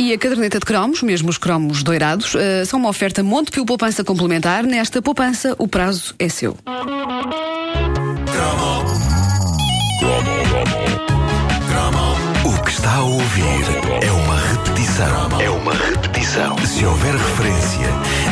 E 0.00 0.14
a 0.14 0.18
caderneta 0.18 0.58
de 0.58 0.64
cromos, 0.64 1.02
mesmo 1.02 1.28
os 1.28 1.36
cromos 1.36 1.82
doirados, 1.82 2.34
eh, 2.34 2.64
são 2.64 2.80
uma 2.80 2.88
oferta 2.88 3.22
Montepio 3.22 3.66
Poupança 3.66 4.02
Complementar. 4.02 4.64
Nesta 4.64 5.02
poupança, 5.02 5.54
o 5.58 5.68
prazo 5.68 6.14
é 6.18 6.26
seu. 6.26 6.56
O 12.42 12.62
que 12.62 12.70
está 12.70 12.94
a 12.94 13.02
ouvir 13.02 13.44
é 14.00 14.10
uma 14.10 14.36
repetição. 14.40 15.38
É 15.38 15.50
uma 15.50 15.74
repetição. 15.74 16.56
Se 16.64 16.86
houver 16.86 17.14
referência 17.14 17.86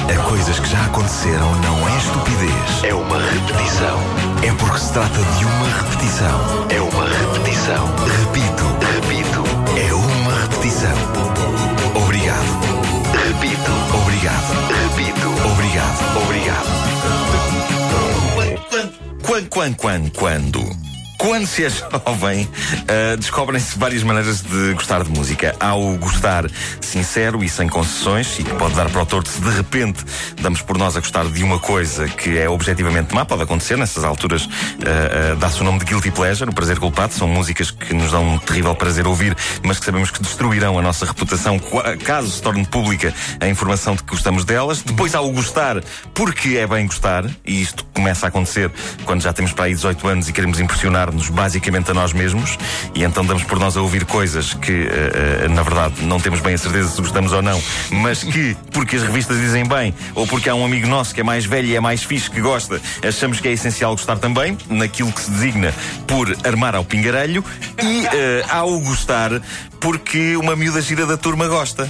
a 0.09 0.23
coisas 0.27 0.59
que 0.59 0.71
já 0.71 0.83
aconteceram, 0.87 1.55
não 1.61 1.87
é 1.87 1.99
estupidez. 1.99 2.85
É 2.85 2.95
uma 2.95 3.19
repetição. 3.19 4.01
É 4.43 4.55
porque 4.55 4.79
se 4.79 4.91
trata 4.95 5.21
de 5.39 5.45
uma 5.45 5.69
repetição. 5.83 6.67
É 6.71 6.81
uma 6.81 7.05
repetição. 7.05 7.87
Repito, 8.25 8.65
repito. 9.05 9.45
É 9.79 9.93
uma 9.93 10.33
repetição. 10.41 11.38
Obrigado. 14.29 14.69
Repito. 14.69 15.29
Obrigado. 15.53 16.23
Obrigado. 16.23 16.69
Quando, 19.23 19.49
quando, 19.49 19.77
quando, 19.77 20.11
quando? 20.13 20.88
Quando 21.19 21.49
se 21.49 21.65
é 21.65 21.69
jovem, 21.69 22.45
uh, 22.45 23.17
descobrem-se 23.19 23.77
várias 23.77 24.05
maneiras 24.05 24.41
de 24.41 24.73
gostar 24.75 25.03
de 25.03 25.11
música. 25.11 25.53
Há 25.59 25.75
o 25.75 25.99
gostar 25.99 26.49
sincero 26.81 27.43
e 27.43 27.49
sem 27.49 27.69
concessões, 27.69 28.39
e 28.39 28.45
que 28.45 28.55
pode 28.55 28.77
dar 28.77 28.89
para 28.89 29.03
o 29.03 29.05
torto 29.05 29.29
se 29.29 29.41
de 29.41 29.51
repente 29.51 30.05
damos 30.41 30.63
por 30.63 30.79
nós 30.79 30.97
a 30.97 31.01
gostar 31.01 31.27
de 31.27 31.43
uma 31.43 31.59
coisa 31.59 32.07
que 32.07 32.39
é 32.39 32.49
objetivamente 32.49 33.13
má. 33.13 33.25
Pode 33.25 33.43
acontecer, 33.43 33.77
nessas 33.77 34.05
alturas 34.05 34.45
uh, 34.45 34.49
uh, 34.49 35.37
dá-se 35.39 35.61
o 35.61 35.65
nome 35.65 35.81
de 35.81 35.87
Guilty 35.87 36.13
Pleasure, 36.13 36.51
o 36.51 36.55
prazer 36.55 36.79
culpado. 36.79 37.13
São 37.13 37.27
músicas 37.27 37.73
que 37.73 37.93
nos 37.93 38.13
dão 38.13 38.35
um 38.35 38.39
terrível 38.39 38.77
prazer 38.77 39.05
ouvir, 39.05 39.37
mas 39.65 39.81
que 39.81 39.87
sabemos 39.87 40.13
que 40.13 40.23
destruirão 40.23 40.79
a 40.79 40.83
nossa 40.83 41.05
reputação 41.05 41.61
caso 42.05 42.31
se 42.31 42.41
torne 42.41 42.65
pública 42.65 43.13
a 43.41 43.49
informação 43.49 43.97
de 43.97 44.05
que 44.05 44.11
gostamos 44.11 44.45
delas. 44.45 44.83
Depois 44.83 45.17
há 45.17 45.21
o 45.21 45.33
gostar 45.33 45.83
porque 46.15 46.59
é 46.59 46.67
bem 46.67 46.87
gostar, 46.87 47.25
e 47.45 47.61
isto 47.61 47.85
começa 47.93 48.27
a 48.27 48.29
acontecer 48.29 48.71
quando 49.05 49.21
já 49.21 49.33
temos 49.33 49.53
para 49.53 49.65
aí 49.65 49.75
18 49.75 50.07
anos 50.07 50.29
e 50.29 50.33
queremos 50.33 50.61
impressionar 50.61 51.08
nos 51.11 51.29
basicamente 51.29 51.91
a 51.91 51.95
nós 51.95 52.13
mesmos 52.13 52.59
e 52.95 53.05
então 53.05 53.25
damos 53.25 53.45
por 53.45 53.59
nós 53.59 53.77
a 53.77 53.83
ouvir 53.83 54.05
coisas 54.05 54.55
que, 54.55 54.87
uh, 54.87 55.49
na 55.51 55.63
verdade, 55.63 56.03
não 56.03 56.19
temos 56.21 56.41
bem 56.41 56.55
a 56.55 56.59
certeza 56.59 56.89
se 56.89 57.01
gostamos 57.01 57.33
ou 57.33 57.43
não, 57.43 57.61
mas 57.91 58.23
que, 58.23 58.57
porque 58.73 58.97
as 58.97 59.03
revistas 59.03 59.39
dizem 59.39 59.67
bem, 59.67 59.95
ou 60.15 60.27
porque 60.27 60.49
há 60.49 60.55
um 60.55 60.65
amigo 60.65 60.87
nosso 60.87 61.15
que 61.15 61.21
é 61.21 61.25
mais 61.25 61.45
velho 61.45 61.69
e 61.69 61.77
é 61.77 61.81
mais 61.81 62.03
fixe 62.03 62.31
que 62.31 62.41
gosta, 62.41 62.81
achamos 63.07 63.41
que 63.41 63.49
é 63.49 63.53
essencial 63.53 63.93
gostar 63.93 64.19
também, 64.19 64.57
naquilo 64.69 65.13
que 65.13 65.21
se 65.21 65.31
designa 65.31 65.73
por 66.07 66.35
armar 66.45 66.75
ao 66.75 66.85
pingarelho, 66.85 67.45
e 67.83 68.03
uh, 68.03 68.09
há 68.49 68.65
o 68.65 68.81
gostar 68.81 69.41
porque 69.81 70.37
uma 70.37 70.57
miúda 70.57 70.81
gira 70.81 71.07
da 71.07 71.17
turma 71.17 71.47
gosta. 71.47 71.89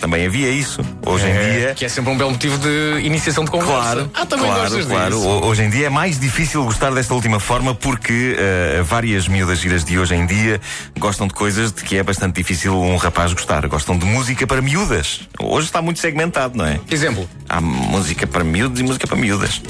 Também 0.00 0.26
havia 0.26 0.50
isso. 0.50 0.80
Hoje 1.04 1.26
é, 1.26 1.30
em 1.30 1.52
dia. 1.52 1.74
Que 1.74 1.84
é 1.84 1.88
sempre 1.88 2.12
um 2.12 2.16
belo 2.16 2.30
motivo 2.30 2.56
de 2.58 3.00
iniciação 3.04 3.44
de 3.44 3.50
conversa. 3.50 3.72
Claro, 3.72 4.10
ah, 4.14 4.26
também 4.26 4.46
claro, 4.46 4.86
claro. 4.86 5.16
Disso. 5.16 5.28
Hoje 5.28 5.62
em 5.62 5.70
dia 5.70 5.86
é 5.86 5.90
mais 5.90 6.18
difícil 6.18 6.64
gostar 6.64 6.90
desta 6.92 7.14
última 7.14 7.40
forma 7.40 7.74
porque 7.74 8.36
uh, 8.38 8.84
várias 8.84 9.26
miúdas 9.26 9.58
giras 9.58 9.84
de 9.84 9.98
hoje 9.98 10.14
em 10.14 10.26
dia 10.26 10.60
gostam 10.98 11.26
de 11.26 11.34
coisas 11.34 11.72
de 11.72 11.82
que 11.82 11.96
é 11.96 12.02
bastante 12.02 12.36
difícil 12.36 12.80
um 12.80 12.96
rapaz 12.96 13.32
gostar. 13.32 13.66
Gostam 13.66 13.98
de 13.98 14.06
música 14.06 14.46
para 14.46 14.62
miúdas. 14.62 15.20
Hoje 15.40 15.66
está 15.66 15.82
muito 15.82 15.98
segmentado, 15.98 16.56
não 16.56 16.64
é? 16.64 16.78
Exemplo. 16.90 17.28
Há 17.48 17.60
música 17.60 18.26
para 18.26 18.44
miúdos 18.44 18.80
e 18.80 18.84
música 18.84 19.06
para 19.06 19.16
miúdas. 19.16 19.60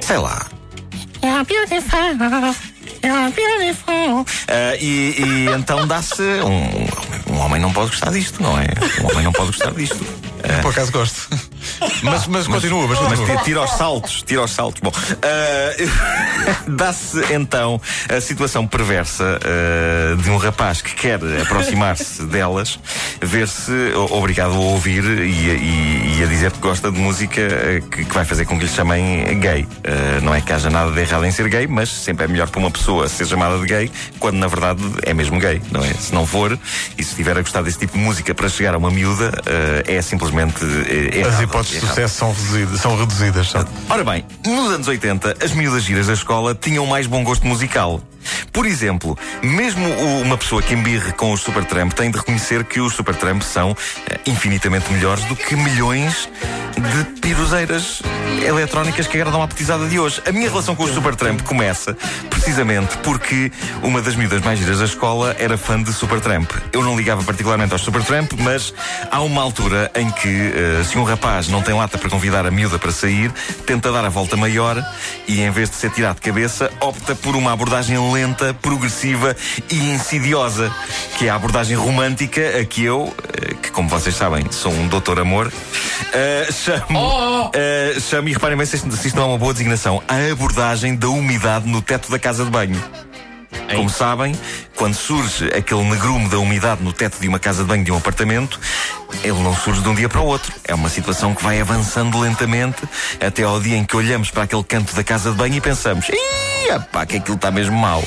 Sei 0.00 0.16
lá. 0.16 0.46
You're 1.22 1.44
beautiful. 1.44 2.77
Uh, 4.22 4.76
e, 4.80 5.14
e 5.18 5.46
então 5.56 5.86
dá-se 5.86 6.22
um, 6.22 7.32
um 7.34 7.38
homem 7.38 7.60
não 7.60 7.72
pode 7.72 7.90
gostar 7.90 8.10
disto, 8.10 8.42
não 8.42 8.58
é? 8.58 8.66
Um 9.02 9.06
homem 9.10 9.24
não 9.24 9.32
pode 9.32 9.48
gostar 9.48 9.72
disto. 9.72 10.02
Uh, 10.38 10.62
Por 10.62 10.70
acaso 10.70 10.92
gosto. 10.92 11.28
Mas, 12.02 12.26
mas, 12.26 12.46
continua, 12.46 12.86
mas, 12.86 13.18
mas 13.18 13.42
tira 13.44 13.60
aos 13.60 13.70
saltos, 13.72 14.22
tira 14.22 14.40
aos 14.40 14.50
saltos. 14.52 14.80
Bom, 14.80 14.90
uh, 14.90 16.70
dá-se 16.76 17.20
então 17.32 17.80
a 18.08 18.20
situação 18.20 18.66
perversa 18.66 19.24
uh, 19.24 20.16
de 20.16 20.30
um 20.30 20.36
rapaz 20.36 20.80
que 20.80 20.94
quer 20.94 21.20
aproximar-se 21.42 22.22
delas, 22.24 22.78
ver-se 23.20 23.72
obrigado 24.10 24.54
a 24.54 24.58
ouvir 24.58 25.04
e, 25.04 26.17
e, 26.17 26.17
e, 26.18 26.22
a 26.24 26.26
dizer 26.26 26.50
que 26.50 26.58
gosta 26.58 26.90
de 26.90 26.98
música 26.98 27.40
que, 27.92 28.04
que 28.04 28.14
vai 28.14 28.24
fazer 28.24 28.44
com 28.44 28.58
que 28.58 28.64
lhe 28.64 28.70
chamem 28.70 29.38
gay. 29.38 29.62
Uh, 29.62 30.20
não 30.22 30.34
é 30.34 30.40
que 30.40 30.52
haja 30.52 30.68
nada 30.68 30.90
de 30.90 31.00
errado 31.00 31.24
em 31.24 31.30
ser 31.30 31.48
gay, 31.48 31.66
mas 31.68 31.88
sempre 31.88 32.24
é 32.24 32.28
melhor 32.28 32.48
para 32.50 32.58
uma 32.58 32.70
pessoa 32.70 33.08
ser 33.08 33.26
chamada 33.26 33.56
de 33.58 33.66
gay 33.66 33.90
quando 34.18 34.36
na 34.36 34.48
verdade 34.48 34.82
é 35.02 35.14
mesmo 35.14 35.38
gay, 35.38 35.62
não 35.70 35.84
é? 35.84 35.92
Se 35.94 36.12
não 36.12 36.26
for 36.26 36.58
e 36.96 37.04
se 37.04 37.10
estiver 37.10 37.38
a 37.38 37.40
gostar 37.40 37.62
desse 37.62 37.78
tipo 37.78 37.96
de 37.96 38.02
música 38.02 38.34
para 38.34 38.48
chegar 38.48 38.74
a 38.74 38.78
uma 38.78 38.90
miúda, 38.90 39.30
é 39.86 40.02
simplesmente 40.02 40.64
errado. 41.12 41.34
As 41.34 41.40
hipóteses 41.40 41.80
de 41.80 41.86
sucesso 41.86 42.14
são 42.16 42.32
reduzidas. 42.32 42.80
São 42.80 42.96
reduzidas 42.96 43.50
são. 43.50 43.64
Ora 43.88 44.02
bem, 44.02 44.24
nos 44.44 44.72
anos 44.72 44.88
80, 44.88 45.36
as 45.42 45.52
miúdas 45.52 45.84
giras 45.84 46.08
da 46.08 46.14
escola 46.14 46.54
tinham 46.54 46.84
mais 46.86 47.06
bom 47.06 47.22
gosto 47.22 47.46
musical. 47.46 48.02
Por 48.52 48.66
exemplo, 48.66 49.16
mesmo 49.42 49.86
uma 50.22 50.36
pessoa 50.36 50.62
que 50.62 50.74
embirre 50.74 51.12
com 51.12 51.32
os 51.32 51.40
Supertramp 51.40 51.92
tem 51.92 52.10
de 52.10 52.18
reconhecer 52.18 52.64
que 52.64 52.80
os 52.80 52.94
Supertramp 52.94 53.42
são 53.42 53.76
eh, 54.08 54.18
infinitamente 54.26 54.92
melhores 54.92 55.24
do 55.24 55.36
que 55.36 55.56
milhões 55.56 56.07
is. 56.08 56.67
De 56.80 57.04
piroseiras 57.20 58.02
eletrónicas 58.44 59.06
que 59.06 59.16
agradam 59.16 59.42
à 59.42 59.48
petizada 59.48 59.86
de 59.88 59.98
hoje. 59.98 60.22
A 60.26 60.32
minha 60.32 60.48
relação 60.48 60.74
com 60.74 60.84
o 60.84 60.88
Supertramp 60.88 61.42
começa 61.42 61.96
precisamente 62.30 62.96
porque 62.98 63.50
uma 63.82 64.00
das 64.00 64.14
miúdas 64.14 64.40
mais 64.42 64.58
giras 64.58 64.78
da 64.78 64.84
escola 64.84 65.34
era 65.38 65.58
fã 65.58 65.82
de 65.82 65.92
Supertramp. 65.92 66.50
Eu 66.72 66.82
não 66.82 66.96
ligava 66.96 67.22
particularmente 67.22 67.72
aos 67.72 67.82
Supertramp, 67.82 68.32
mas 68.38 68.72
há 69.10 69.20
uma 69.20 69.42
altura 69.42 69.90
em 69.94 70.10
que, 70.10 70.28
uh, 70.28 70.84
se 70.84 70.96
um 70.98 71.04
rapaz 71.04 71.48
não 71.48 71.62
tem 71.62 71.74
lata 71.74 71.98
para 71.98 72.08
convidar 72.08 72.46
a 72.46 72.50
miúda 72.50 72.78
para 72.78 72.92
sair, 72.92 73.32
tenta 73.66 73.90
dar 73.90 74.04
a 74.04 74.08
volta 74.08 74.36
maior 74.36 74.82
e, 75.26 75.40
em 75.40 75.50
vez 75.50 75.70
de 75.70 75.76
ser 75.76 75.90
tirado 75.90 76.16
de 76.16 76.22
cabeça, 76.22 76.70
opta 76.80 77.14
por 77.14 77.34
uma 77.36 77.52
abordagem 77.52 77.98
lenta, 78.12 78.54
progressiva 78.54 79.36
e 79.70 79.90
insidiosa, 79.90 80.72
que 81.16 81.26
é 81.26 81.30
a 81.30 81.34
abordagem 81.34 81.76
romântica 81.76 82.58
a 82.60 82.64
que 82.64 82.84
eu, 82.84 83.14
eh, 83.32 83.54
que 83.62 83.70
como 83.70 83.88
vocês 83.88 84.14
sabem, 84.14 84.50
sou 84.50 84.72
um 84.72 84.86
doutor 84.88 85.18
amor, 85.18 85.48
uh, 85.48 86.52
chamo, 86.68 86.98
oh! 86.98 87.46
uh, 87.46 88.00
chamo 88.00 88.28
e 88.28 88.32
reparem 88.34 88.56
bem 88.56 88.66
se 88.66 88.76
isto, 88.76 88.92
se 88.94 89.08
isto 89.08 89.16
não 89.16 89.22
é 89.22 89.26
uma 89.28 89.38
boa 89.38 89.54
designação, 89.54 90.02
a 90.06 90.30
abordagem 90.30 90.94
da 90.94 91.08
umidade 91.08 91.66
no 91.66 91.80
teto 91.80 92.10
da 92.10 92.18
casa 92.18 92.44
de 92.44 92.50
banho. 92.50 92.78
Como 93.74 93.88
sabem, 93.88 94.34
quando 94.76 94.94
surge 94.94 95.46
aquele 95.46 95.82
negrume 95.84 96.28
da 96.28 96.38
umidade 96.38 96.82
no 96.82 96.92
teto 96.92 97.18
de 97.18 97.28
uma 97.28 97.38
casa 97.38 97.62
de 97.62 97.68
banho 97.68 97.84
de 97.84 97.90
um 97.90 97.96
apartamento, 97.96 98.60
ele 99.22 99.40
não 99.42 99.54
surge 99.54 99.80
de 99.80 99.88
um 99.88 99.94
dia 99.94 100.08
para 100.08 100.20
o 100.20 100.26
outro. 100.26 100.52
É 100.64 100.74
uma 100.74 100.88
situação 100.88 101.34
que 101.34 101.42
vai 101.42 101.60
avançando 101.60 102.18
lentamente 102.18 102.82
até 103.20 103.42
ao 103.42 103.60
dia 103.60 103.76
em 103.76 103.84
que 103.84 103.96
olhamos 103.96 104.30
para 104.30 104.44
aquele 104.44 104.64
canto 104.64 104.94
da 104.94 105.02
casa 105.02 105.30
de 105.30 105.36
banho 105.36 105.54
e 105.54 105.60
pensamos: 105.60 106.08
Ih, 106.08 106.78
pá, 106.92 107.06
que 107.06 107.16
aquilo 107.16 107.36
está 107.36 107.50
mesmo 107.50 107.76
mal. 107.76 108.04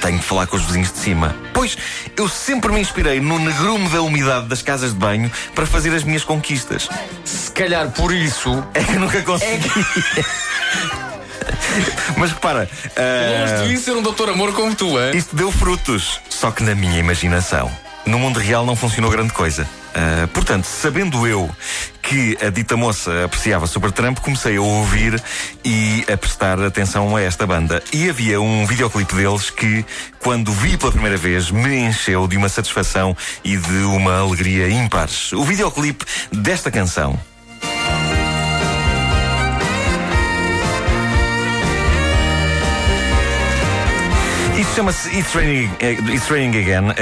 Tenho 0.00 0.18
que 0.18 0.24
falar 0.24 0.46
com 0.46 0.56
os 0.56 0.64
vizinhos 0.64 0.92
de 0.92 0.98
cima. 0.98 1.34
Pois, 1.52 1.76
eu 2.16 2.28
sempre 2.28 2.72
me 2.72 2.80
inspirei 2.80 3.20
no 3.20 3.38
negrume 3.38 3.88
da 3.88 4.02
umidade 4.02 4.46
das 4.46 4.62
casas 4.62 4.92
de 4.92 4.98
banho 4.98 5.30
para 5.54 5.66
fazer 5.66 5.94
as 5.94 6.04
minhas 6.04 6.24
conquistas. 6.24 6.88
Se 7.24 7.50
calhar 7.50 7.90
por 7.90 8.12
isso 8.12 8.64
é 8.74 8.82
que 8.82 8.92
nunca 8.92 9.22
consegui. 9.22 9.52
É 9.52 10.22
que... 10.22 10.24
Mas 12.16 12.30
repara. 12.30 12.68
Uh, 12.84 13.60
Longe 13.60 13.74
de 13.74 13.80
ser 13.80 13.92
um 13.92 14.02
doutor 14.02 14.30
amor 14.30 14.52
como 14.52 14.74
tu, 14.74 14.98
é? 14.98 15.14
Isto 15.14 15.34
deu 15.36 15.50
frutos, 15.50 16.20
só 16.28 16.50
que 16.50 16.62
na 16.62 16.74
minha 16.74 16.98
imaginação. 16.98 17.70
No 18.06 18.18
mundo 18.18 18.38
real 18.38 18.64
não 18.66 18.76
funcionou 18.76 19.10
grande 19.10 19.32
coisa. 19.32 19.66
Uh, 19.94 20.26
portanto, 20.28 20.64
sabendo 20.64 21.26
eu 21.26 21.48
que 22.02 22.36
a 22.44 22.50
dita 22.50 22.76
moça 22.76 23.24
apreciava 23.24 23.66
Supertramp, 23.66 24.18
comecei 24.18 24.56
a 24.56 24.60
ouvir 24.60 25.22
e 25.64 26.04
a 26.12 26.16
prestar 26.16 26.60
atenção 26.60 27.16
a 27.16 27.22
esta 27.22 27.46
banda. 27.46 27.82
E 27.92 28.10
havia 28.10 28.40
um 28.40 28.66
videoclipe 28.66 29.14
deles 29.14 29.50
que, 29.50 29.84
quando 30.18 30.52
vi 30.52 30.76
pela 30.76 30.92
primeira 30.92 31.16
vez, 31.16 31.50
me 31.50 31.76
encheu 31.76 32.26
de 32.26 32.36
uma 32.36 32.48
satisfação 32.48 33.16
e 33.44 33.56
de 33.56 33.78
uma 33.84 34.18
alegria 34.18 34.68
ímpares. 34.68 35.32
O 35.32 35.44
videoclipe 35.44 36.04
desta 36.32 36.70
canção 36.70 37.18
chama-se 44.74 45.08
It's 45.16 45.32
Raining, 45.34 45.70
eh, 45.78 45.92
It's 46.12 46.28
Raining 46.28 46.58
Again. 46.58 46.92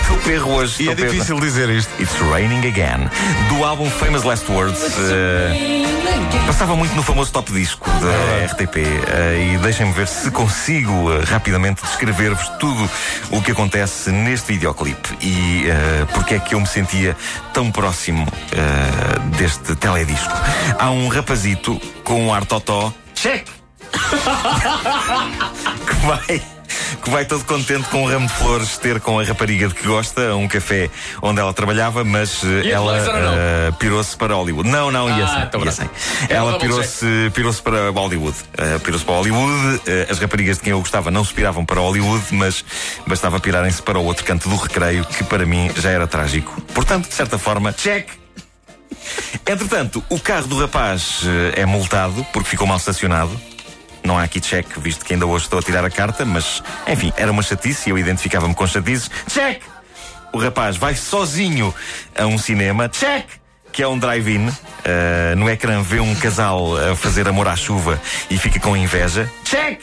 Estou 0.00 0.16
perro 0.18 0.52
hoje. 0.52 0.84
E 0.84 0.88
é 0.88 0.94
difícil 0.94 1.40
dizer 1.40 1.68
isto. 1.68 1.90
It's 2.00 2.14
Raining 2.30 2.64
Again. 2.66 3.10
Do 3.48 3.64
álbum 3.64 3.90
Famous 3.90 4.22
Last 4.22 4.50
Words. 4.50 4.80
Uh, 4.80 6.46
passava 6.46 6.76
muito 6.76 6.94
no 6.94 7.02
famoso 7.02 7.32
top 7.32 7.50
disco 7.52 7.90
da 7.90 8.46
RTP. 8.46 8.76
Uh, 8.76 9.54
e 9.54 9.58
deixem-me 9.58 9.92
ver 9.92 10.06
se 10.06 10.30
consigo 10.30 10.92
uh, 10.92 11.24
rapidamente 11.24 11.82
descrever-vos 11.82 12.48
tudo 12.60 12.88
o 13.32 13.42
que 13.42 13.50
acontece 13.50 14.12
neste 14.12 14.52
videoclipe. 14.52 15.08
E 15.20 15.64
porque 16.12 16.34
é 16.34 16.38
que 16.38 16.54
eu 16.54 16.60
me 16.60 16.66
sentia 16.66 17.16
tão 17.52 17.72
próximo 17.72 18.26
deste 19.38 19.74
teledisco. 19.76 20.32
Há 20.78 20.90
um 20.90 21.08
rapazito 21.08 21.80
com 22.04 22.28
um 22.28 22.34
ar 22.34 22.44
totó. 22.44 22.92
Check! 23.14 23.46
que 25.86 26.06
vai 26.06 26.61
que 27.02 27.10
vai 27.10 27.24
todo 27.24 27.44
contente 27.44 27.88
com 27.88 28.02
um 28.02 28.06
ramo 28.06 28.26
de 28.26 28.32
flores 28.34 28.76
ter 28.78 29.00
com 29.00 29.18
a 29.18 29.24
rapariga 29.24 29.68
de 29.68 29.74
que 29.74 29.86
gosta, 29.86 30.34
um 30.34 30.46
café 30.48 30.90
onde 31.20 31.40
ela 31.40 31.52
trabalhava, 31.52 32.04
mas 32.04 32.42
eh, 32.44 32.66
E 32.66 32.72
a 32.72 32.76
ela 32.76 32.96
eh, 32.98 33.72
pirou-se 33.78 34.16
para 34.16 34.34
Hollywood. 34.34 34.68
Não, 34.68 34.90
não, 34.90 35.08
ia 35.08 35.24
Ah, 35.24 35.28
sem. 35.28 35.42
então 35.44 35.60
ia 35.64 35.72
pronto. 35.72 35.72
sem. 35.72 35.90
É 36.28 36.34
Ela 36.34 36.58
pirou-se 36.58 37.06
pirou 37.34 37.52
para 37.54 37.90
Hollywood. 37.90 38.36
Eh, 38.56 38.78
pirou-se 38.78 39.04
para 39.04 39.14
Hollywood. 39.14 39.80
Eh, 39.86 40.06
as 40.10 40.18
raparigas 40.18 40.56
de 40.58 40.62
quem 40.64 40.70
eu 40.72 40.78
gostava 40.80 41.10
não 41.10 41.24
se 41.24 41.32
piravam 41.32 41.64
para 41.64 41.80
Hollywood, 41.80 42.24
mas 42.32 42.64
bastava 43.06 43.38
pirarem-se 43.40 43.82
para 43.82 43.98
o 43.98 44.04
outro 44.04 44.24
canto 44.24 44.48
do 44.48 44.56
recreio, 44.56 45.04
que 45.04 45.24
para 45.24 45.44
mim 45.46 45.70
já 45.76 45.90
era 45.90 46.06
trágico. 46.06 46.60
Portanto, 46.74 47.08
de 47.08 47.14
certa 47.14 47.38
forma, 47.38 47.72
check! 47.72 48.08
Entretanto, 49.46 50.02
o 50.08 50.18
carro 50.20 50.46
do 50.46 50.58
rapaz 50.58 51.20
eh, 51.54 51.62
é 51.62 51.66
multado 51.66 52.24
porque 52.32 52.48
ficou 52.50 52.66
mal 52.66 52.76
estacionado. 52.76 53.30
Não 54.12 54.18
há 54.18 54.24
aqui 54.24 54.42
check, 54.42 54.66
visto 54.76 55.06
que 55.06 55.14
ainda 55.14 55.24
hoje 55.24 55.46
estou 55.46 55.58
a 55.58 55.62
tirar 55.62 55.82
a 55.86 55.90
carta, 55.90 56.22
mas 56.22 56.62
enfim, 56.86 57.14
era 57.16 57.32
uma 57.32 57.42
chatice 57.42 57.88
e 57.88 57.92
eu 57.92 57.98
identificava-me 57.98 58.54
com 58.54 58.66
chatices. 58.66 59.10
Check! 59.26 59.62
O 60.34 60.38
rapaz 60.38 60.76
vai 60.76 60.94
sozinho 60.94 61.74
a 62.14 62.26
um 62.26 62.36
cinema. 62.36 62.90
Check! 62.90 63.24
Que 63.72 63.82
é 63.82 63.88
um 63.88 63.98
drive-in. 63.98 64.52
Eh, 64.84 65.34
no 65.34 65.48
ecrã 65.48 65.80
vê 65.80 65.98
um 65.98 66.14
casal 66.14 66.76
a 66.76 66.94
fazer 66.94 67.26
amor 67.26 67.48
à 67.48 67.56
chuva 67.56 67.98
e 68.28 68.36
fica 68.36 68.60
com 68.60 68.76
inveja. 68.76 69.32
Check! 69.44 69.80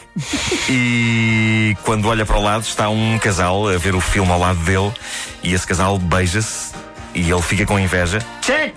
E 0.70 1.76
quando 1.84 2.08
olha 2.08 2.24
para 2.24 2.38
o 2.38 2.44
lado 2.44 2.62
está 2.62 2.88
um 2.88 3.18
casal 3.18 3.68
a 3.68 3.80
ver 3.80 3.96
o 3.96 4.00
filme 4.00 4.31
ao 4.31 4.38
lado 4.38 4.60
dele 4.60 4.94
e 5.42 5.56
esse 5.56 5.66
casal 5.66 5.98
beija-se 5.98 6.76
e 7.16 7.31
ele 7.31 7.42
fica 7.42 7.66
com 7.66 7.80
inveja. 7.80 8.20
Check! 8.44 8.76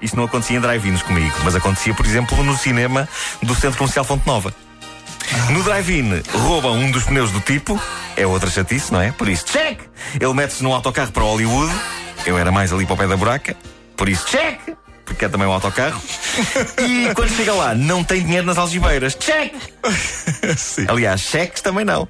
Isto 0.00 0.16
não 0.16 0.22
acontecia 0.22 0.56
em 0.56 0.60
drive-ins 0.60 1.02
comigo, 1.02 1.34
mas 1.42 1.56
acontecia, 1.56 1.92
por 1.94 2.06
exemplo, 2.06 2.44
no 2.44 2.56
cinema 2.56 3.08
do 3.42 3.56
Centro 3.56 3.78
Comercial 3.78 4.04
Fonte 4.04 4.24
Nova. 4.24 4.54
No 5.50 5.62
drive-in 5.62 6.22
roubam 6.32 6.74
um 6.74 6.90
dos 6.90 7.04
pneus 7.04 7.30
do 7.30 7.40
tipo, 7.40 7.80
é 8.16 8.26
outra 8.26 8.50
chatice, 8.50 8.92
não 8.92 9.00
é? 9.00 9.12
Por 9.12 9.28
isso, 9.28 9.44
check! 9.46 9.80
Ele 10.20 10.32
mete-se 10.32 10.62
num 10.62 10.72
autocarro 10.72 11.12
para 11.12 11.22
Hollywood, 11.22 11.72
eu 12.26 12.38
era 12.38 12.50
mais 12.50 12.72
ali 12.72 12.86
para 12.86 12.94
o 12.94 12.96
pé 12.96 13.06
da 13.06 13.16
buraca, 13.16 13.56
por 13.96 14.08
isso, 14.08 14.26
check! 14.26 14.60
Porque 15.04 15.26
é 15.26 15.28
também 15.28 15.46
um 15.46 15.52
autocarro. 15.52 16.00
E 16.78 17.14
quando 17.14 17.28
chega 17.30 17.52
lá, 17.52 17.74
não 17.74 18.02
tem 18.02 18.22
dinheiro 18.22 18.46
nas 18.46 18.56
algibeiras, 18.56 19.14
check! 19.14 19.54
Sim. 20.56 20.86
Aliás, 20.88 21.20
cheques 21.20 21.60
também 21.60 21.84
não. 21.84 22.08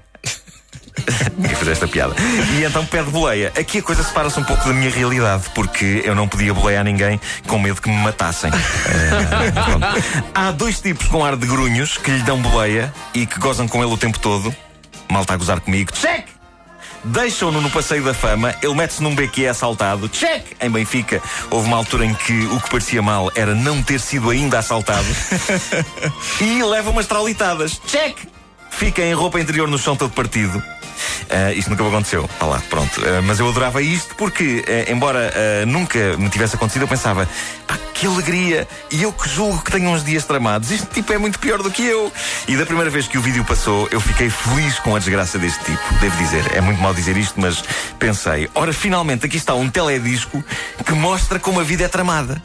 Ia 1.39 1.57
fazer 1.57 1.73
esta 1.73 1.89
piada. 1.89 2.15
E 2.59 2.65
então 2.65 2.85
pede 2.87 3.11
boleia. 3.11 3.53
Aqui 3.59 3.79
a 3.79 3.83
coisa 3.83 4.03
separa-se 4.03 4.39
um 4.39 4.45
pouco 4.45 4.67
da 4.67 4.73
minha 4.73 4.91
realidade, 4.91 5.45
porque 5.55 6.03
eu 6.05 6.15
não 6.15 6.27
podia 6.27 6.53
bolear 6.55 6.85
ninguém 6.85 7.21
com 7.47 7.59
medo 7.59 7.81
que 7.81 7.89
me 7.89 7.97
matassem. 7.97 8.51
Eh. 8.87 10.23
Há 10.35 10.51
dois 10.51 10.81
tipos 10.81 11.07
com 11.07 11.25
ar 11.25 11.37
de 11.37 11.47
grunhos 11.47 11.97
que 11.97 12.11
lhe 12.11 12.23
dão 12.23 12.41
boleia 12.41 12.93
e 13.15 13.27
que 13.27 13.39
gozam 13.39 13.67
com 13.67 13.83
ele 13.83 13.93
o 13.93 13.97
tempo 13.97 14.19
todo. 14.19 14.55
Mal 15.11 15.23
está 15.23 15.35
a 15.35 15.37
gozar 15.37 15.61
comigo. 15.61 15.93
Check! 15.93 16.27
Deixam-no 17.05 17.61
no 17.61 17.71
passeio 17.71 18.03
da 18.03 18.15
fama, 18.15 18.55
ele 18.63 18.75
mete-se 18.75 19.03
num 19.03 19.15
beco 19.15 19.39
e 19.41 19.45
é 19.45 19.51
assaltado. 19.51 20.09
Check! 20.09 20.57
Em 20.61 20.71
Benfica, 20.71 21.21
houve 21.51 21.69
uma 21.69 21.77
altura 21.77 22.07
em 22.07 22.15
que 22.15 22.33
o 22.47 22.61
que 22.61 22.71
parecia 22.71 23.03
mal 23.03 23.31
era 23.35 23.55
não 23.55 23.83
ter 23.83 24.01
sido 24.01 24.31
ainda 24.31 24.59
assaltado. 24.59 25.07
e 26.41 26.63
leva 26.63 26.91
umas 26.91 27.07
traulitadas. 27.07 27.81
Check! 27.87 28.17
Fica 28.71 29.03
em 29.03 29.13
roupa 29.13 29.39
interior 29.39 29.69
no 29.69 29.79
chão 29.79 29.95
todo 29.95 30.13
partido. 30.13 30.63
Ah, 31.31 31.53
isto 31.53 31.71
nunca 31.71 31.83
me 31.83 31.89
aconteceu. 31.89 32.29
Ah 32.41 32.47
lá, 32.47 32.63
pronto. 32.69 33.01
Ah, 33.05 33.23
mas 33.23 33.39
eu 33.39 33.49
adorava 33.49 33.83
isto 33.83 34.15
porque, 34.17 34.65
eh, 34.67 34.91
embora 34.91 35.33
nunca 35.67 36.17
me 36.17 36.29
tivesse 36.29 36.57
acontecido, 36.57 36.83
eu 36.83 36.89
pensava, 36.89 37.29
pá, 37.67 37.79
que 37.95 38.07
alegria! 38.07 38.67
E 38.91 39.03
eu 39.03 39.13
que 39.13 39.29
julgo 39.29 39.63
que 39.63 39.71
tenho 39.71 39.89
uns 39.89 40.05
dias 40.05 40.25
tramados, 40.25 40.71
este 40.71 40.87
tipo 40.87 41.13
é 41.13 41.19
muito 41.19 41.39
pior 41.39 41.63
do 41.63 41.71
que 41.71 41.83
eu. 41.83 42.13
E 42.49 42.57
da 42.57 42.67
primeira 42.67 42.91
vez 42.91 43.07
que 43.07 43.17
o 43.17 43.23
vídeo 43.23 43.45
passou, 43.45 43.89
eu 43.91 44.01
fiquei 44.01 44.29
feliz 44.29 44.79
com 44.79 44.95
a 44.95 44.99
desgraça 44.99 45.39
deste 45.39 45.65
tipo. 45.65 45.95
Devo 46.01 46.17
dizer, 46.17 46.55
é 46.55 46.61
muito 46.61 46.81
mal 46.81 46.93
dizer 46.93 47.17
isto, 47.17 47.41
mas 47.41 47.63
pensei, 47.99 48.49
ora, 48.55 48.73
finalmente 48.73 49.27
aqui 49.27 49.37
está 49.37 49.55
um 49.55 49.69
teledisco 49.69 50.45
que 50.85 50.93
mostra 50.93 51.39
como 51.39 51.61
a 51.61 51.63
vida 51.63 51.85
é 51.85 51.89
tramada. 51.89 52.43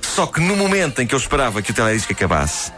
Só 0.00 0.26
que 0.26 0.40
no 0.40 0.56
momento 0.56 1.00
em 1.02 1.06
que 1.06 1.14
eu 1.14 1.18
esperava 1.18 1.60
que 1.60 1.70
o 1.70 1.74
teledisco 1.74 2.12
acabasse, 2.12 2.72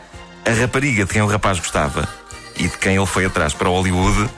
a 0.44 0.50
rapariga 0.50 1.04
de 1.04 1.12
quem 1.12 1.22
o 1.22 1.26
rapaz 1.26 1.58
gostava 1.58 2.17
e 2.58 2.68
de 2.68 2.76
quem 2.76 2.96
ele 2.96 3.06
foi 3.06 3.24
atrás 3.24 3.54
para 3.54 3.68
Hollywood 3.68 4.28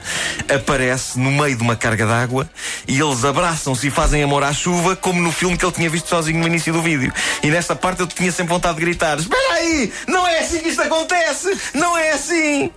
aparece 0.53 1.19
no 1.19 1.31
meio 1.31 1.55
de 1.55 1.63
uma 1.63 1.75
carga 1.75 2.05
d'água 2.05 2.49
e 2.87 2.99
eles 2.99 3.25
abraçam-se 3.25 3.87
e 3.87 3.91
fazem 3.91 4.23
amor 4.23 4.43
à 4.43 4.53
chuva, 4.53 4.95
como 4.95 5.21
no 5.21 5.31
filme 5.31 5.57
que 5.57 5.65
ele 5.65 5.71
tinha 5.71 5.89
visto 5.89 6.07
sozinho 6.07 6.39
no 6.39 6.47
início 6.47 6.71
do 6.71 6.81
vídeo. 6.81 7.11
E 7.41 7.47
nesta 7.47 7.75
parte 7.75 8.01
eu 8.01 8.07
tinha 8.07 8.31
sempre 8.31 8.53
vontade 8.53 8.75
de 8.75 8.81
gritar: 8.81 9.17
Espera 9.17 9.53
aí! 9.55 9.91
Não 10.07 10.27
é 10.27 10.39
assim 10.39 10.59
que 10.59 10.69
isto 10.69 10.81
acontece! 10.81 11.57
Não 11.73 11.97
é 11.97 12.11
assim! 12.11 12.71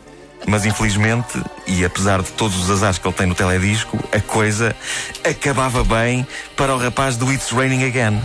Mas 0.46 0.66
infelizmente, 0.66 1.42
e 1.66 1.84
apesar 1.84 2.20
de 2.22 2.30
todos 2.32 2.56
os 2.58 2.70
azares 2.70 2.98
que 2.98 3.06
ele 3.06 3.14
tem 3.14 3.26
no 3.26 3.34
teledisco, 3.34 3.98
a 4.12 4.20
coisa 4.20 4.76
acabava 5.24 5.82
bem 5.82 6.26
para 6.56 6.74
o 6.74 6.78
rapaz 6.78 7.16
do 7.16 7.32
It's 7.32 7.50
Raining 7.50 7.86
Again. 7.86 8.20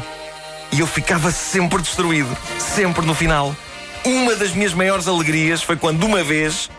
E 0.72 0.82
eu 0.82 0.88
ficava 0.88 1.32
sempre 1.32 1.82
destruído, 1.82 2.36
sempre 2.58 3.06
no 3.06 3.16
final. 3.16 3.56
Uma 4.04 4.36
das 4.36 4.52
minhas 4.52 4.74
maiores 4.74 5.08
alegrias 5.08 5.62
foi 5.62 5.76
quando 5.76 6.04
uma 6.04 6.24
vez 6.24 6.70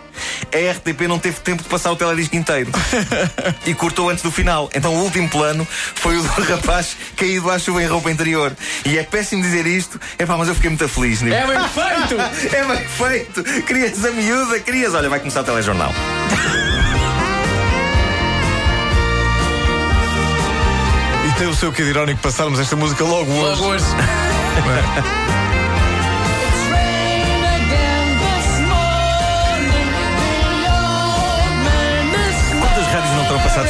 a 0.53 0.73
RTP 0.73 1.03
não 1.09 1.19
teve 1.19 1.41
tempo 1.41 1.63
de 1.63 1.69
passar 1.69 1.91
o 1.93 1.97
teledisco 1.97 2.37
inteiro 2.37 2.71
e 3.67 3.75
cortou 3.75 4.11
antes 4.11 4.23
do 4.23 4.31
final. 4.31 4.71
Então 4.75 4.95
o 4.95 5.03
último 5.03 5.29
plano 5.29 5.67
foi 5.95 6.17
o 6.17 6.23
do 6.23 6.29
rapaz 6.43 6.97
caído 7.17 7.51
à 7.51 7.59
chuva 7.59 7.83
em 7.83 7.87
roupa 7.87 8.11
interior. 8.11 8.53
E 8.85 8.99
é 8.99 9.03
péssimo 9.03 9.43
dizer 9.43 9.67
isto, 9.67 10.01
é 10.19 10.27
pá, 10.27 10.37
mas 10.37 10.49
eu 10.49 10.55
fiquei 10.55 10.71
muito 10.71 10.89
feliz. 10.89 11.23
Nico. 11.23 11.35
É 11.35 11.47
bem 11.47 11.69
feito! 11.69 12.21
É 12.51 12.65
bem 12.65 12.89
feito! 12.89 13.43
Querias 13.65 14.05
a 14.05 14.11
miúda, 14.11 14.59
querias. 14.61 14.95
Olha, 14.95 15.09
vai 15.09 15.19
começar 15.19 15.43
o 15.43 15.45
telejornal. 15.45 15.93
E 21.27 21.39
tem 21.39 21.47
o 21.47 21.55
seu 21.55 21.73
quê 21.73 21.85
de 21.85 21.91
irónico 21.91 22.21
passarmos 22.21 22.59
esta 22.59 22.77
música 22.77 23.05
logo 23.05 23.31
hoje. 23.31 23.61
Logo 23.61 23.75
hoje. 23.75 23.85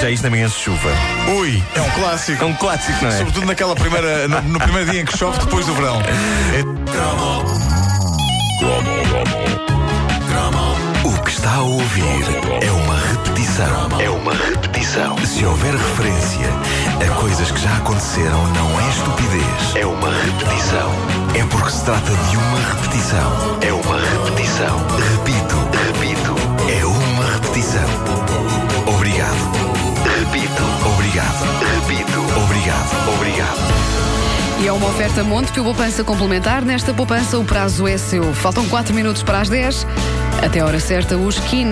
Já 0.01 0.11
isto 0.11 0.23
na 0.25 0.31
manhã 0.31 0.47
de 0.49 0.55
chuva? 0.55 0.91
Ui, 1.39 1.63
é 1.75 1.81
um 1.81 1.91
clássico. 1.91 2.43
É 2.43 2.47
um 2.47 2.55
clássico, 2.55 3.03
não 3.05 3.11
é? 3.11 3.19
Sobretudo 3.19 3.47
naquela 3.47 3.75
primeira, 3.75 4.29
no, 4.29 4.41
no 4.43 4.59
primeiro 4.59 4.91
dia 4.91 5.01
em 5.03 5.05
que 5.05 5.17
chove 5.17 5.39
depois 5.41 5.67
do 5.67 5.75
verão. 5.75 6.01
É- 6.01 6.81
O 11.05 11.23
que 11.23 11.31
está 11.31 11.55
a 11.55 11.63
ouvir 11.63 12.05
é 12.63 12.71
uma 12.71 12.97
repetição. 12.99 14.01
É 14.01 14.11
uma 14.11 14.33
repetição. 14.33 15.17
Se 15.27 15.45
houver 15.45 15.75
referência 15.75 16.47
a 17.05 17.15
coisas 17.21 17.51
que 17.51 17.61
já 17.61 17.77
aconteceram, 17.77 18.47
não 18.53 18.81
é 18.81 18.89
estupidez. 18.89 19.77
É 19.77 19.87
uma 19.87 20.11
repetição. 20.11 20.91
É 21.35 21.45
porque 21.51 21.71
se 21.71 21.85
trata 21.85 22.11
de 22.31 22.37
uma 22.37 22.59
repetição. 22.75 23.59
É 23.63 23.73
uma 23.73 23.99
repetição. 23.99 24.77
Repito. 25.13 25.70
Oferta 34.91 35.23
Montepio 35.23 35.63
Poupança 35.63 36.03
Complementar. 36.03 36.65
Nesta 36.65 36.93
poupança 36.93 37.39
o 37.39 37.45
prazo 37.45 37.87
é 37.87 37.97
seu. 37.97 38.35
Faltam 38.35 38.67
4 38.69 38.93
minutos 38.93 39.23
para 39.23 39.41
as 39.41 39.49
10. 39.49 39.87
Até 40.43 40.61
a 40.61 40.67
hora 40.67 40.81
certa, 40.81 41.17
o 41.17 41.29
skin 41.29 41.71